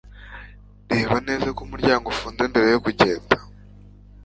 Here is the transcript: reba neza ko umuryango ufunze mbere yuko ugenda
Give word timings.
reba 0.91 1.15
neza 1.27 1.47
ko 1.55 1.59
umuryango 1.67 2.05
ufunze 2.13 2.41
mbere 2.51 2.65
yuko 2.71 2.87
ugenda 2.93 3.35